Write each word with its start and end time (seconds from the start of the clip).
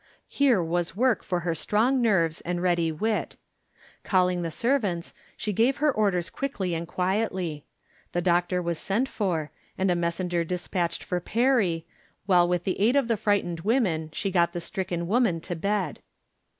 Here 0.27 0.63
was 0.63 0.95
work 0.95 1.21
for 1.23 1.41
her 1.41 1.53
strong 1.53 2.01
nerves 2.01 2.41
and 2.41 2.59
ready 2.59 2.91
wit. 2.91 3.35
Cal 4.03 4.25
ling 4.25 4.41
the 4.41 4.49
servants, 4.49 5.13
she 5.37 5.53
gave 5.53 5.77
her 5.77 5.91
orders 5.91 6.31
quickly 6.31 6.73
and 6.73 6.87
quietly. 6.87 7.65
The 8.11 8.21
doctor 8.23 8.63
was 8.63 8.79
sent 8.79 9.07
for, 9.07 9.51
and 9.77 9.91
a 9.91 9.95
messenger 9.95 10.43
despatched 10.43 11.03
for 11.03 11.19
Perry, 11.19 11.85
while 12.25 12.47
with 12.47 12.63
the 12.63 12.79
aid 12.79 12.95
of 12.95 13.09
the 13.09 13.15
frightened 13.15 13.59
women, 13.59 14.09
she 14.11 14.31
got 14.31 14.53
the 14.53 14.59
stricken 14.59 15.05
woman 15.07 15.39
to 15.41 15.55
bed. 15.55 15.99